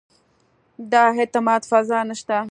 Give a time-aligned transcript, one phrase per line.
[0.91, 2.37] د اعتماد فضا نه شته.